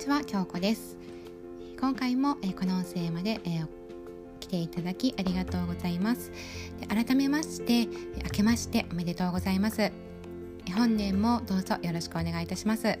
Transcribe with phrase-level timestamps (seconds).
[0.00, 0.96] ちは京子です。
[1.78, 3.62] 今回も、えこの音声まで、え
[4.40, 6.32] 来ていただきありがとうございます。
[6.80, 7.86] で改めまして
[8.24, 9.92] 明けましておめでとうございます。
[10.74, 12.88] 本年もどうぞよろしくお願いいたします。
[12.88, 12.92] あ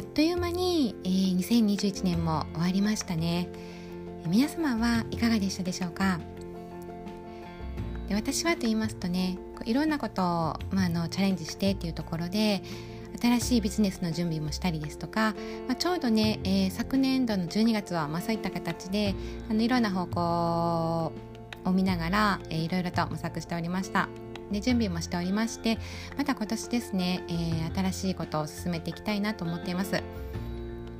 [0.00, 3.50] っという間に、え、2021年も終わりましたね。
[4.26, 6.18] 皆様はいかがでしたでしょうか？
[8.08, 10.26] で私はと言いますとねいろんなことを、
[10.70, 12.62] ま、あのチャレンジしてっていうところで
[13.16, 15.34] 新しいビジネスの準備もしたりですとか、
[15.66, 19.14] まあ、ちょうどね、えー、昨年度の12月は、まあ、そういった形で
[19.50, 21.12] あのいろんな方向
[21.64, 24.08] を見ながら、えー、いろいろと模索しておりました。
[24.50, 25.76] で準備もしておりまして
[26.16, 30.00] また今年ですね、えー、新しいことを進めていきたいなと思っています。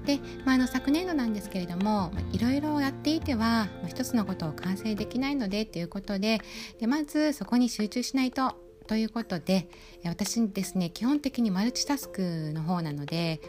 [0.04, 6.40] で、まあ、あの昨年度なんですけれどもいろいろやっていては一つのことを完成できないのでということで
[6.78, 8.54] でまずそこに集中しないと
[8.86, 9.68] ということで
[10.04, 13.40] 私ですね基本的にマルチタスクの方なので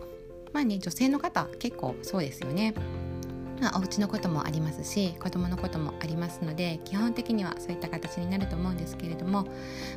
[0.53, 2.73] まあね女性の方結構そうですよね。
[3.59, 9.45] まあ、お家のこともありますし子供のこともありますので基本的にはそういった形になると思うんですけれども、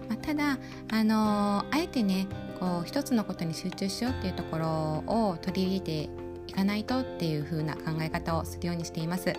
[0.08, 0.58] まあ、ただ、
[0.90, 2.26] あのー、あえてね
[2.58, 4.66] こう一つのことに集中しようっていうところ
[5.06, 6.10] を取り入れて
[6.46, 9.34] いかないとっていう風な考え方をするようにしています。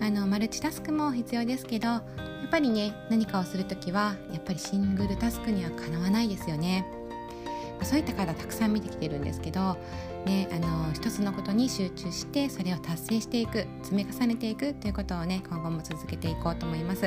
[0.00, 2.02] あのマルチタスクも必要ですけどや
[2.46, 6.86] っぱりね何かをする時はやっぱりシングルタスクにはかなわないですよね。
[7.82, 9.76] そういった方たくさん見てきてるんですけど、
[10.24, 17.02] ね、あの一つのことに集中してそれを達成していく積み重ねていくということをね今後も続けていこうと思います。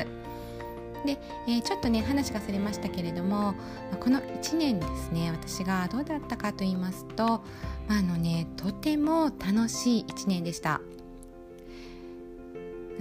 [1.05, 3.55] で、えー、ちょっとね話がそれましたけれども
[4.01, 7.41] この1年ですね私がどうだったかと言いますと、
[7.87, 10.81] ま、あのねとても楽しい1年でした。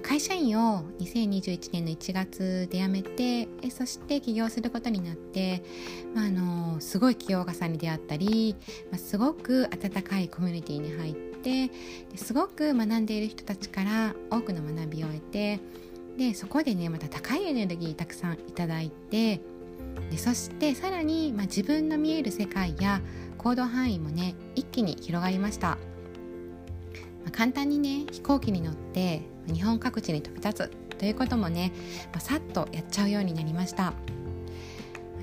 [0.02, 5.62] 会社員を2021年の1月で辞めてそして起業することになって、
[6.14, 8.56] まあ、あのすごい起業家さんに出会ったり、
[8.90, 11.70] まあ、すごく温かいコミュニティに入って
[12.16, 15.60] すごく学んでいる人たちから多くの学びを得て
[16.16, 19.40] でそこでねまた高いエネルギーたくさんいただいて
[20.10, 23.00] でそしてさらに、まあ、自分の見える世界や
[23.36, 25.76] 行動範囲もね一気に広がりました、ま
[27.28, 29.22] あ、簡単にね飛行機に乗って
[29.52, 30.88] 日本各地に飛び立つ。
[30.98, 31.72] ということもね、
[32.12, 33.92] まあ、さっとやっちゃうようになりました。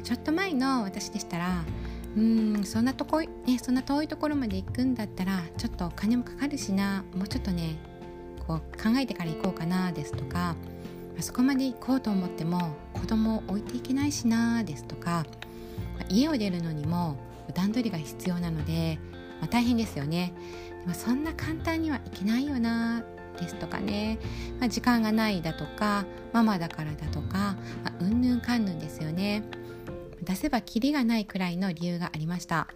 [0.03, 1.66] ちょっと前の私でしたら
[2.16, 3.30] うんそんなとこ、ね、
[3.62, 7.03] そんな遠いところまで行くんだったらちょっとお金もかかるしな。
[7.13, 7.75] もうちょっとね
[8.47, 10.56] こう考えてから行こうかなですとか
[11.18, 15.25] あそこまで行こうと思っても子供を置いていけないしなですとか
[16.09, 17.18] 家を出るのにも
[17.53, 19.00] 段取りが必要なので、
[19.42, 20.34] まあ、大変ですよね。
[20.84, 23.03] でもそんな簡単にはいけないよな。
[23.35, 24.19] ですとかね、
[24.59, 29.44] まあ、時間がないだとかママだからだとか、まあ、うんぬんかんぬんですよね。
[30.23, 32.68] 出せばキリがないくらいの理由がありました。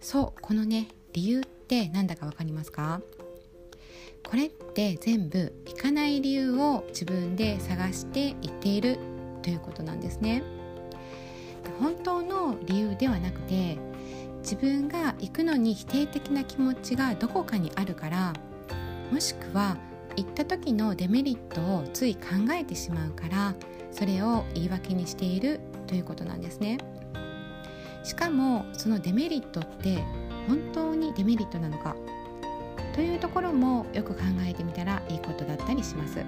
[0.00, 3.00] そうこのね理由って何だか分かりますか？
[4.28, 8.98] これって全部行かない理由を自分で探して言っている
[9.42, 10.42] ということなんですね。
[11.80, 13.78] 本当の理由ではなくて
[14.42, 18.32] 自分が行くのに否定的な気持ちがどこかにあるから
[19.12, 19.76] もしくは
[20.16, 23.54] 行った時のデメリットをつい考えてしまうから
[23.90, 26.78] それを言い訳にしているということなんですね。
[28.04, 30.02] しかもそのデメリットって
[30.48, 31.94] 本当にデメリットなのか
[32.94, 36.24] というところもよく考えてみたらいいことだったりします。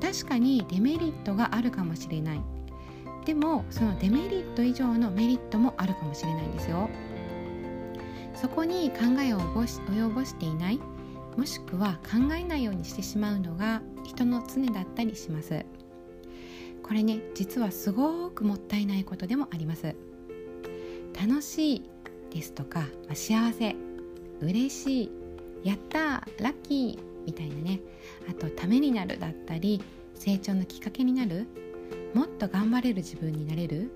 [0.00, 2.40] 確かにデメリットがあるかもしれない。
[3.24, 6.88] でもそのデメリット以上のメリットもあるかもしれないんですよ。
[8.34, 10.80] そこに考えを及ぼしていない。
[11.36, 15.64] もしくは考えないようにしてしまうのが人の常だったりします。
[16.82, 19.94] これね実はすごくもったいないことでもあります。
[21.18, 21.90] 楽しい
[22.30, 23.74] ですとか、ま、幸せ
[24.40, 25.10] 嬉しい
[25.64, 27.80] やったラッキーみたいなね。
[28.30, 29.82] あとためになるだったり
[30.14, 31.46] 成長のきっかけになる
[32.14, 33.90] もっと頑張れる自分になれる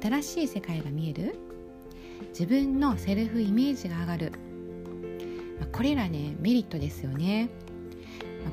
[0.00, 1.36] 新しい世界が見える
[2.30, 4.32] 自分のセルフイメージが上がる
[5.62, 7.48] ま、これらねメリットですよね、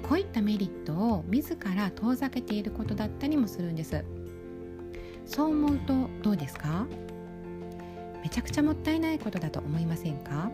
[0.07, 4.05] こういったメリットを自ら遠ざけていることだったりもするんです。
[5.25, 6.85] そう思うとどうですか？
[8.23, 10.51] めちゃくちゃもったいないことだと思いませんか？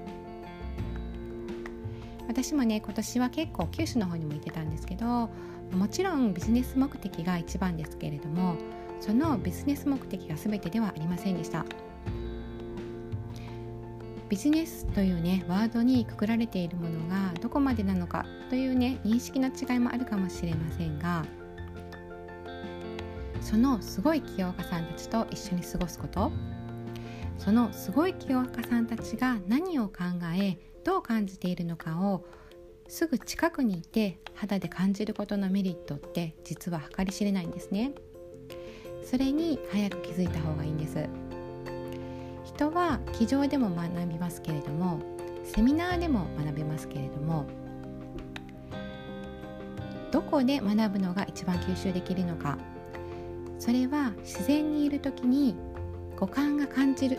[2.28, 5.30] 私もね今年は結構九州の方にも行ってたんですけど
[5.72, 8.56] もちろんビジネス目的が一番ですけれども
[9.00, 11.66] そのビジネス目的が全てではありませんでした。
[14.30, 21.24] ビジネスというねワードにくくられているものがどこまでなのかというね認識の違いもあるかもしれませんが
[23.42, 26.31] そのすごい起業家さんたちと一緒に過ごすこと
[27.38, 30.04] そのすごい起業家さんたちが何を考
[30.39, 32.25] えどう感じているのかを
[32.88, 37.94] すぐ近くにいて肌で感じることのメリットって実は計り知れないんですね。
[39.04, 41.25] それに早く気づいた方がいいんです。
[42.56, 45.00] 人は机上でも学びますけれども
[45.44, 47.46] セミナーでも学べますけれども
[50.12, 52.57] どこで学ぶのが一番吸収できるのか。
[53.60, 55.56] それは自然にいる時に
[56.18, 57.18] 五感が感じる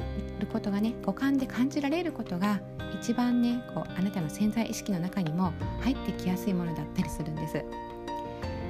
[0.53, 2.61] ことがね五感で感じられることが
[3.01, 7.65] 一番ねこうあなたの潜在意識の中にも入ってきやすいものだったりするんです。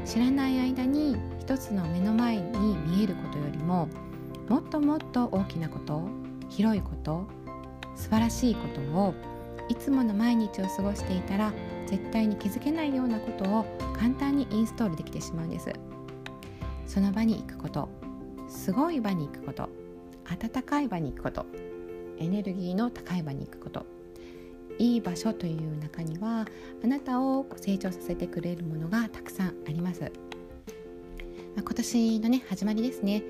[0.05, 3.89] 知らない間に一つの目の前に見えることよりも
[4.49, 6.26] もっともっと大きなこと
[6.57, 7.27] 広いこと
[7.95, 9.15] 素晴らしいことを
[9.69, 11.53] いつもの毎日を過ごしていたら
[11.87, 13.65] 絶対に気づけないようなことを
[13.95, 15.71] 簡単にインストールできてしまうんです。
[16.87, 17.89] その場に行くこと
[18.49, 19.69] すごい場に行くこと
[20.25, 21.45] 暖かい場に行くこと
[22.19, 23.85] エネルギーの高い場に行くこと
[24.79, 26.47] いい場所という中には
[26.83, 30.11] あなたを成長させてくれるものがたくさんあります、まあ、
[31.63, 33.23] 今年のね始まりですね、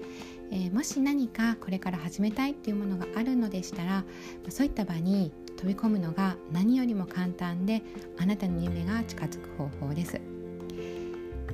[0.51, 4.05] えー、もし何かこれから始めたいっていうものがあるのでしたら、
[4.49, 7.83] そういった場に飛び込むのが何よりも簡単で
[8.19, 10.21] あなたの夢が近づく方法です。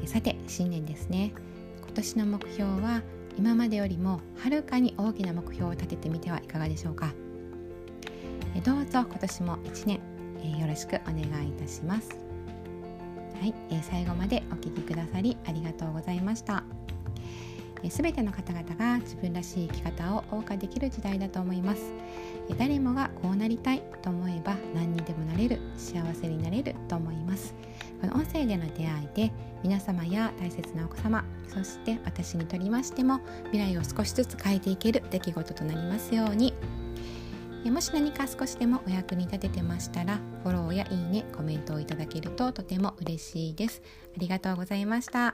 [0.07, 1.33] さて新年ですね。
[1.83, 3.03] 今年の目標は
[3.39, 7.13] 今までよりもはるかに大きな目標を立ててみてはいかがでしょうか。
[8.65, 10.01] どうぞ今年も1年、
[10.43, 12.11] えよろしくお願いいたします。
[13.41, 16.82] はい、え最後までお聴きくださりありがとうございました。
[17.91, 21.93] すべての方々が自分らしい生き方を謳歌できる時代だと思います。
[22.59, 27.55] 誰もがこうなりたいと思えば何にでもなれる幸せになれると思います。
[28.01, 29.33] この音声での出会いで
[29.63, 33.21] 皆様や大切なお子様そして私にとりましても
[33.53, 36.55] 未来を少しずつ変えていける出来事となりますように。
[37.71, 43.83] もし何か少しでもお役に立ててましたらフォローやいいねコメントをいただけるととても嬉しいです。
[44.17, 45.32] ありがとうございました。